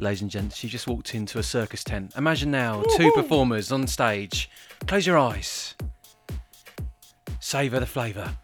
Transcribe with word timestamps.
Ladies 0.00 0.22
and 0.22 0.30
gents, 0.30 0.56
she 0.56 0.68
just 0.68 0.86
walked 0.86 1.16
into 1.16 1.40
a 1.40 1.42
circus 1.42 1.82
tent. 1.82 2.12
Imagine 2.16 2.52
now 2.52 2.84
two 2.96 3.10
performers 3.16 3.72
on 3.72 3.84
stage. 3.88 4.48
Close 4.86 5.04
your 5.04 5.18
eyes. 5.18 5.74
Savour 7.40 7.80
the 7.80 7.86
flavour 7.86 8.36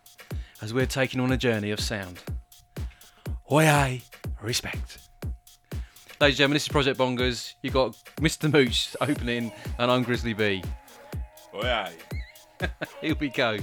as 0.61 0.75
we're 0.75 0.85
taking 0.87 1.21
on 1.21 1.31
a 1.31 1.37
journey 1.37 1.71
of 1.71 1.79
sound. 1.79 2.19
Oi, 3.53 3.67
aye, 3.67 4.03
respect. 4.43 4.99
Ladies 6.21 6.35
and 6.35 6.37
gentlemen, 6.39 6.55
this 6.55 6.65
is 6.65 6.69
Project 6.71 6.99
Bongers. 6.99 7.55
You've 7.63 7.75
got 7.75 7.93
Mr. 8.17 8.53
Mooch 8.53 8.97
opening 9.01 9.53
and 9.79 9.91
I'm 9.93 10.03
Grizzly 10.03 10.33
B. 10.33 10.61
Yeah. 11.55 11.89
Here 13.01 13.15
we 13.21 13.29
go. 13.29 13.59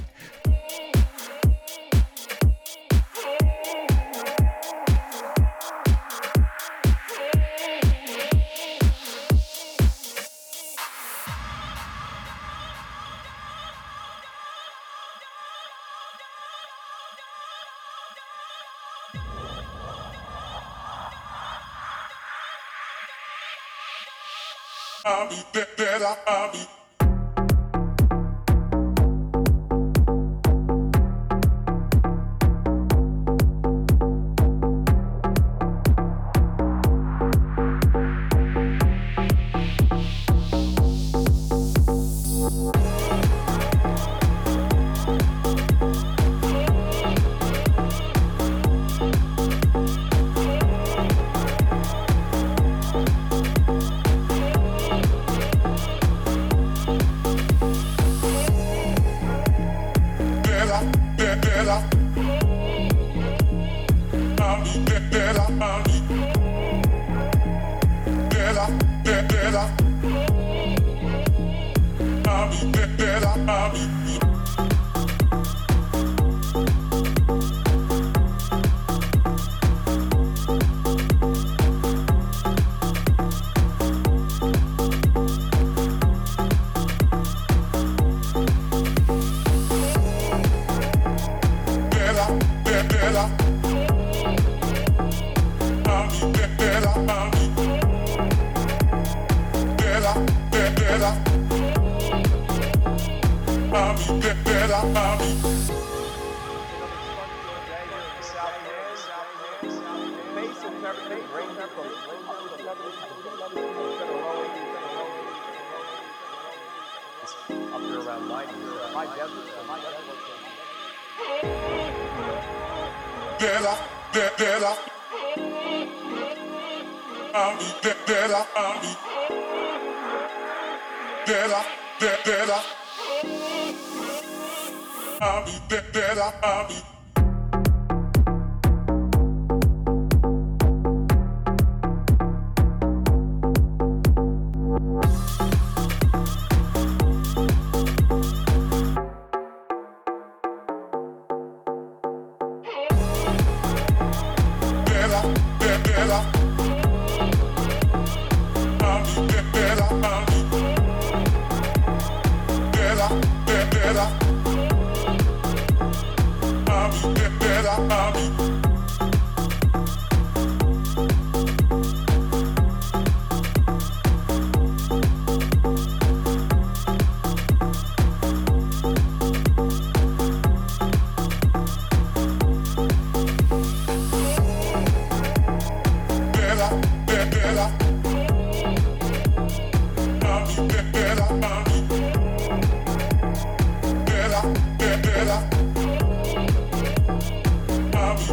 I'll 26.31 26.49
be 26.49 26.70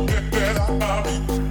get 0.07 0.31
better, 0.31 0.61
I'll 0.61 1.03
be 1.03 1.48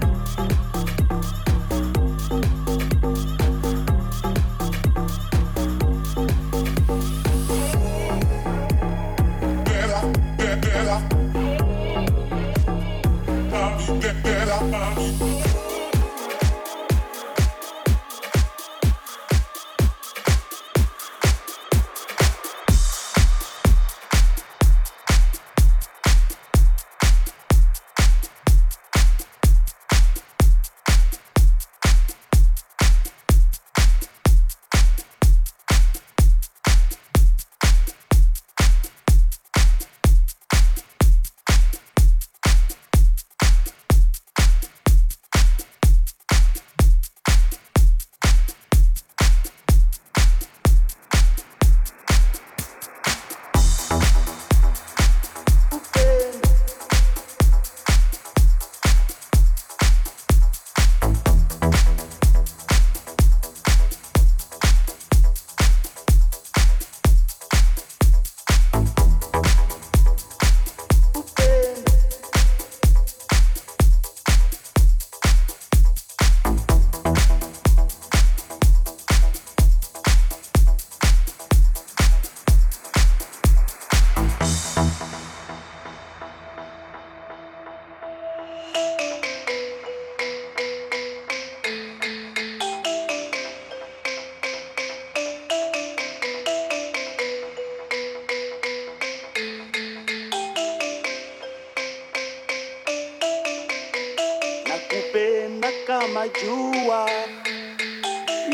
jua, 106.42 107.10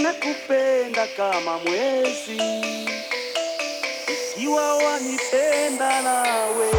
nakupenda 0.01 1.07
kama 1.17 1.57
mwezi, 1.57 2.41
ikiwa 4.13 4.75
wanipenda 4.75 6.01
nawe. 6.01 6.71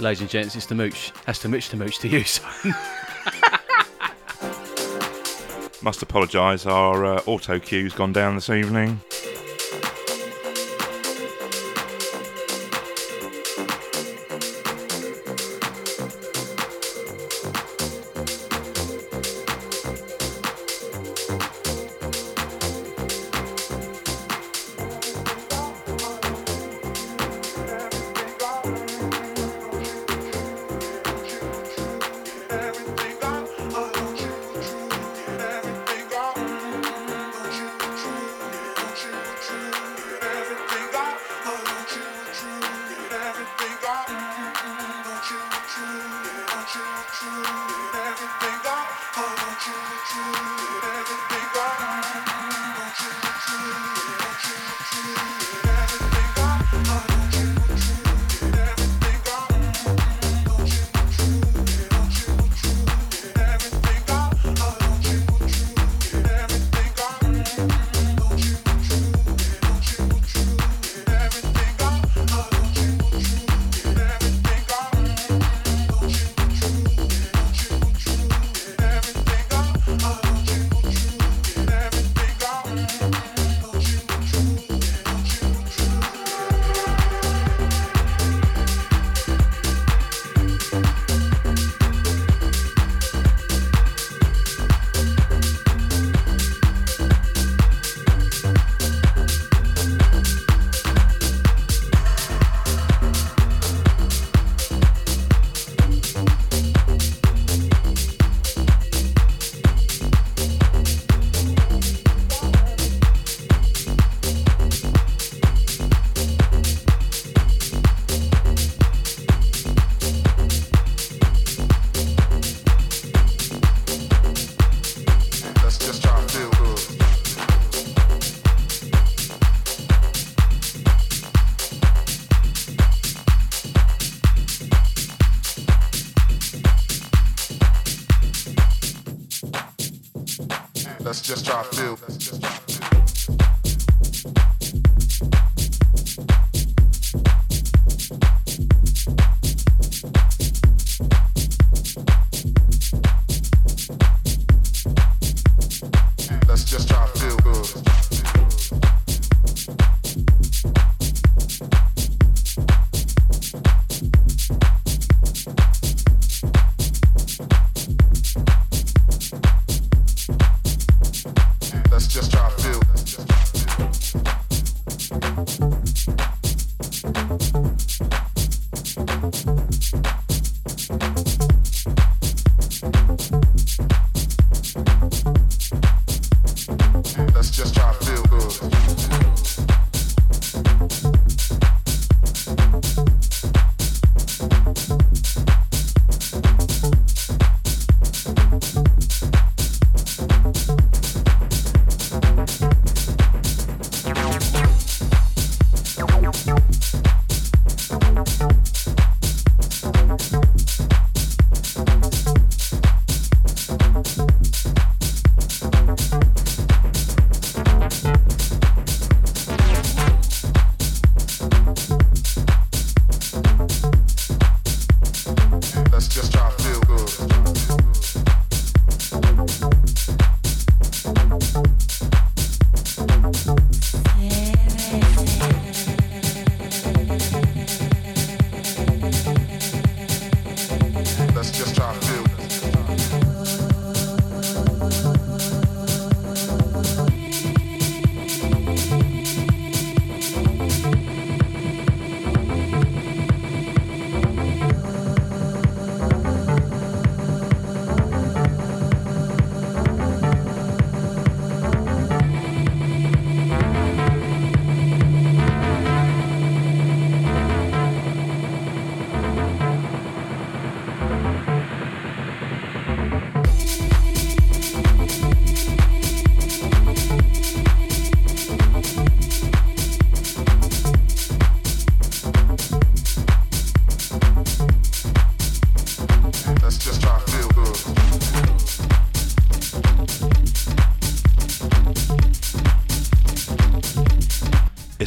ladies 0.00 0.20
and 0.20 0.30
gents, 0.30 0.56
it's 0.56 0.66
the 0.66 0.74
mooch. 0.74 1.12
That's 1.26 1.40
the 1.40 1.48
mooch, 1.48 1.68
the 1.68 1.76
mooch 1.76 1.98
to 1.98 2.08
you, 2.08 2.24
son. 2.24 2.74
Must 5.82 6.02
apologise, 6.02 6.66
our 6.66 7.04
uh, 7.04 7.22
auto 7.26 7.58
cue's 7.58 7.94
gone 7.94 8.12
down 8.12 8.34
this 8.34 8.50
evening. 8.50 9.00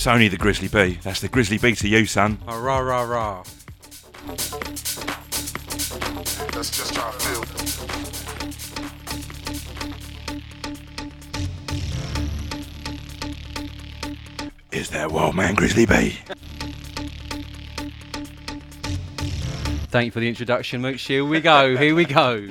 It's 0.01 0.07
only 0.07 0.29
the 0.29 0.35
grizzly 0.35 0.67
bee. 0.67 0.97
That's 1.03 1.21
the 1.21 1.27
grizzly 1.27 1.59
bee 1.59 1.75
to 1.75 1.87
you, 1.87 2.07
son. 2.07 2.39
Uh, 2.47 2.57
rah, 2.57 2.79
rah, 2.79 3.03
rah. 3.03 3.43
That's 6.55 6.71
just 6.75 6.95
how 6.95 7.09
I 7.09 7.11
feel. 7.11 7.41
is 14.71 14.89
that 14.89 15.11
wild 15.11 15.35
man 15.35 15.53
grizzly 15.53 15.85
bee. 15.85 16.17
Thank 19.91 20.05
you 20.05 20.11
for 20.11 20.19
the 20.19 20.27
introduction, 20.27 20.81
Mooch. 20.81 21.03
Here 21.03 21.23
we 21.23 21.41
go, 21.41 21.77
here 21.77 21.93
we 21.93 22.05
go. 22.05 22.47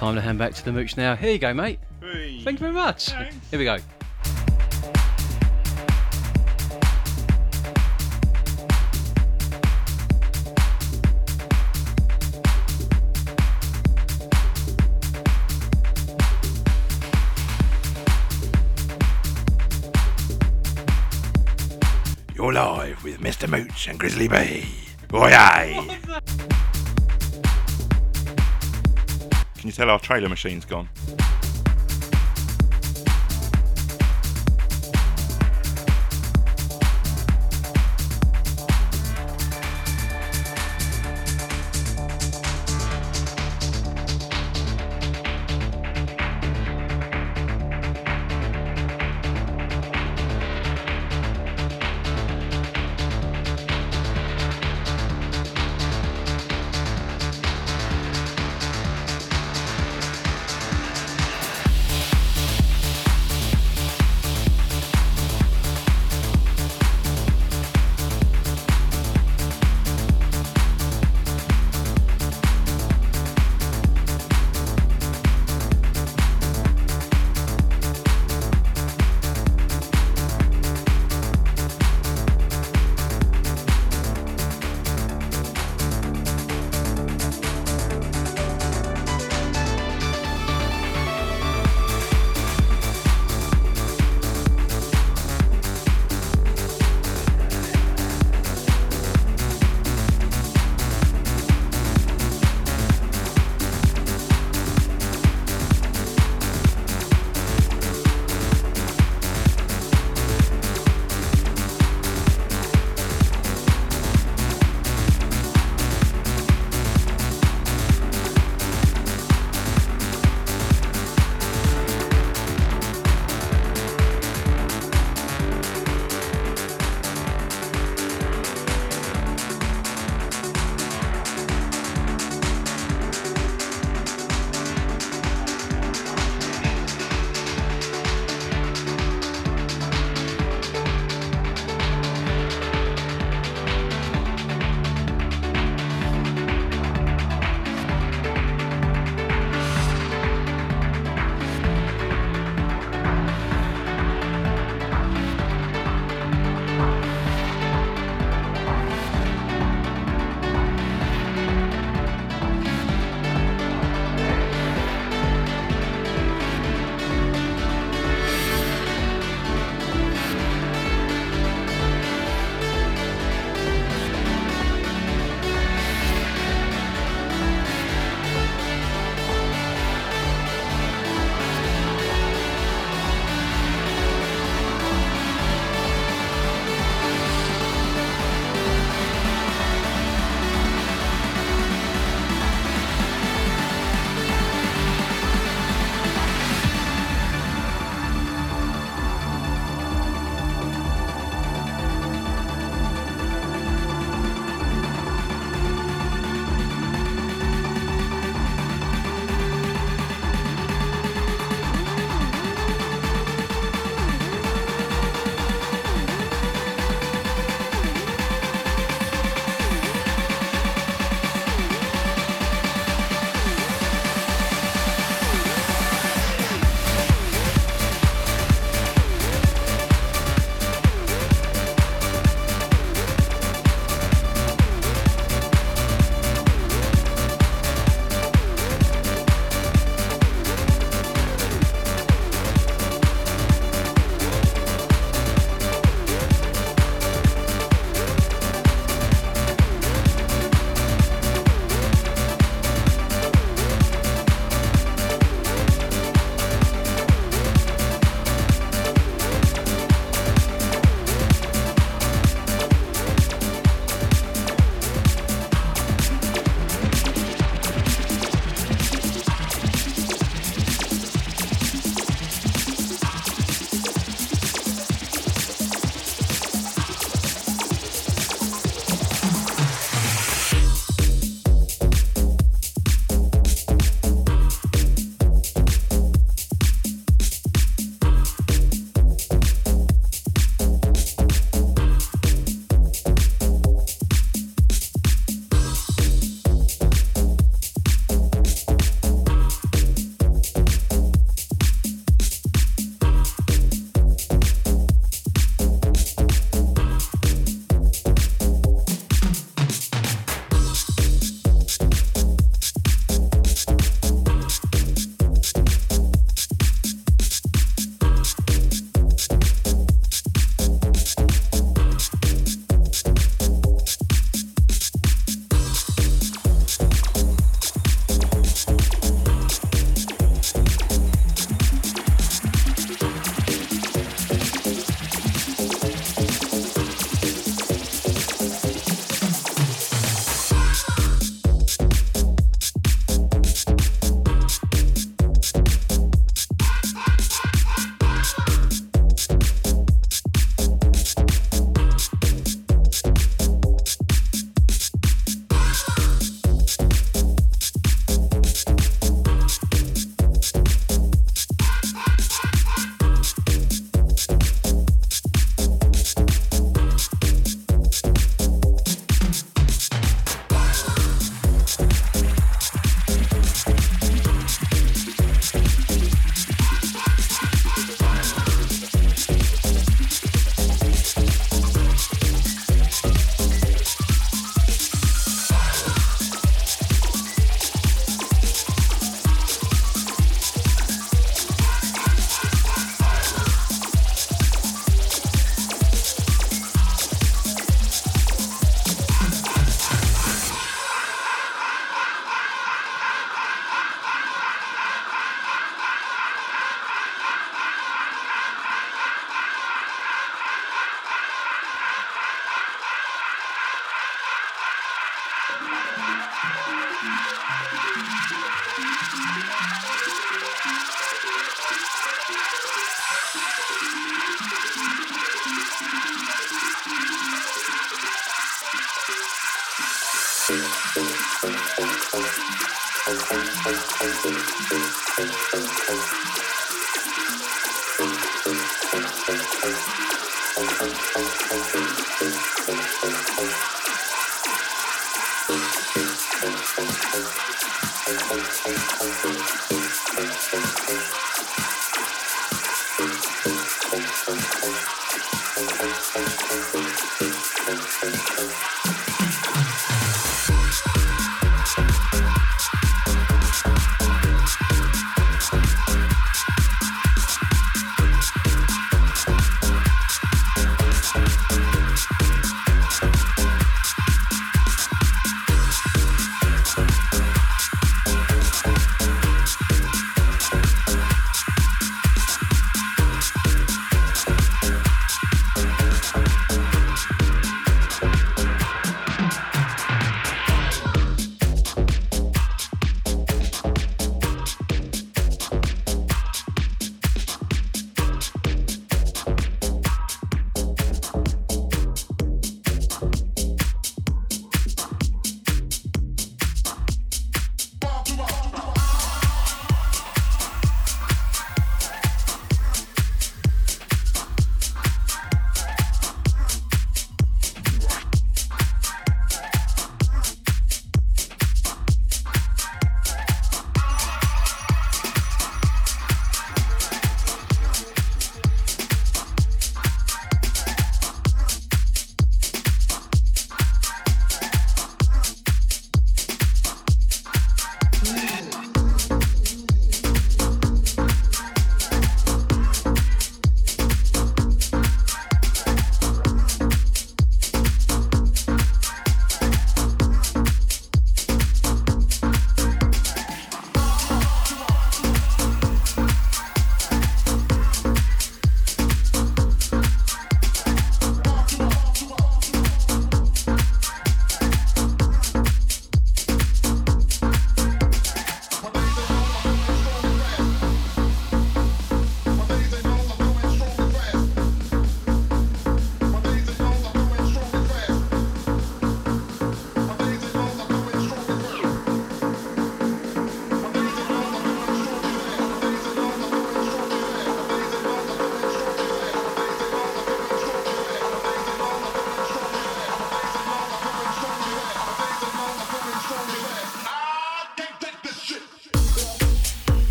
Time 0.00 0.14
to 0.14 0.22
hand 0.22 0.38
back 0.38 0.54
to 0.54 0.64
the 0.64 0.72
mooch 0.72 0.96
now. 0.96 1.14
Here 1.14 1.32
you 1.32 1.38
go, 1.38 1.52
mate. 1.52 1.78
Thank 2.00 2.46
you 2.46 2.56
very 2.56 2.72
much. 2.72 3.10
Thanks. 3.10 3.36
Here 3.50 3.58
we 3.58 3.66
go. 3.66 3.76
You're 22.34 22.54
live 22.54 23.04
with 23.04 23.20
Mr. 23.20 23.46
Mooch 23.46 23.86
and 23.86 23.98
Grizzly 23.98 24.28
B. 24.28 24.64
Oi, 25.12 25.28
aye. 25.30 26.46
Can 29.60 29.68
you 29.68 29.72
tell 29.74 29.90
our 29.90 29.98
trailer 30.00 30.30
machine's 30.30 30.64
gone? 30.64 30.88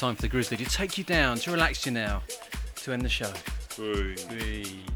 Time 0.00 0.14
for 0.14 0.22
the 0.22 0.28
Grizzly 0.28 0.56
to 0.56 0.64
take 0.64 0.96
you 0.96 1.04
down, 1.04 1.36
to 1.36 1.50
relax 1.50 1.84
you 1.84 1.92
now, 1.92 2.22
to 2.76 2.92
end 2.94 3.02
the 3.02 3.08
show. 3.08 3.30
Three. 3.68 4.14
Hands 4.64 4.89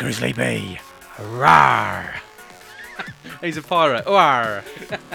Grizzly 0.00 0.32
B. 0.32 0.78
Rawr. 1.18 2.20
He's 3.42 3.58
a 3.58 3.62
pirate. 3.62 4.06
Rawr. 4.06 4.64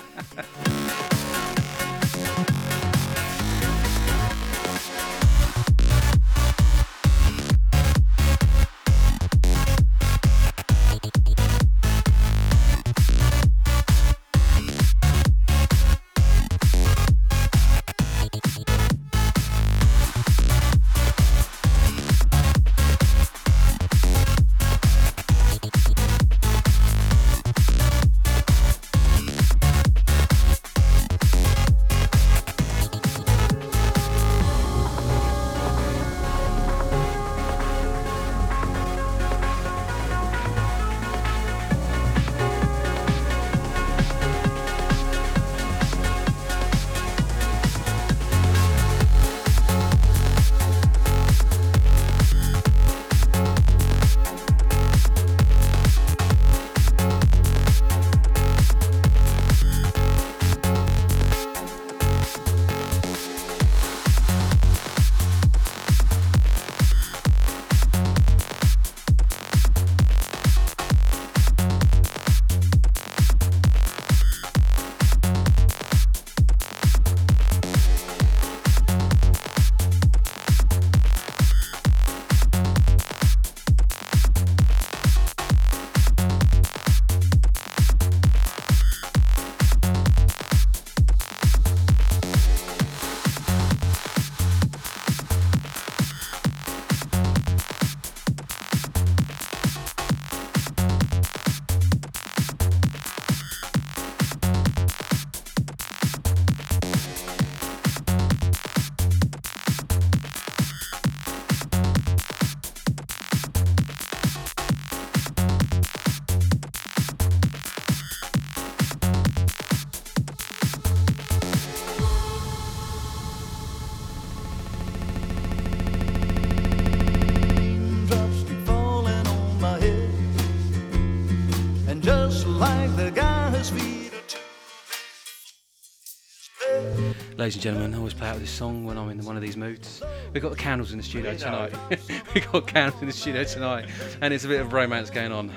Ladies 137.46 137.58
and 137.58 137.62
gentlemen, 137.62 137.94
I 137.94 137.98
always 138.00 138.16
play 138.16 138.28
out 138.28 138.40
this 138.40 138.50
song 138.50 138.86
when 138.86 138.98
I'm 138.98 139.08
in 139.12 139.24
one 139.24 139.36
of 139.36 139.42
these 139.44 139.56
moods. 139.56 140.02
We've 140.34 140.42
got 140.42 140.50
the 140.50 140.58
candles 140.58 140.94
in 140.94 140.98
the 140.98 141.04
studio 141.04 141.38
tonight. 141.38 141.74
We've 142.34 142.52
got 142.52 142.66
candles 142.66 143.00
in 143.04 143.08
the 143.08 143.14
studio 143.14 143.44
tonight, 143.44 143.88
and 144.20 144.34
it's 144.34 144.46
a 144.46 144.48
bit 144.48 144.62
of 144.62 144.74
romance 144.74 145.12
going 145.12 145.32
on. 145.32 145.52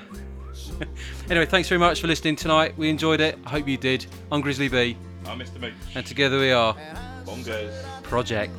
anyway, 1.30 1.47
thanks 1.47 1.66
very 1.66 1.78
much 1.78 2.03
for 2.03 2.07
listening 2.07 2.36
tonight. 2.36 2.76
We 2.76 2.91
enjoyed 2.91 3.22
it. 3.22 3.39
I 3.47 3.49
hope 3.49 3.66
you 3.66 3.78
did. 3.78 4.05
I'm 4.30 4.43
Grizzly 4.43 4.68
B, 4.68 4.99
I'm 5.24 5.39
Mr. 5.39 5.59
Mooch. 5.59 5.72
and 5.95 6.05
together 6.05 6.39
we 6.39 6.53
are 6.53 6.76
Bongos. 7.24 7.72
Project. 8.03 8.53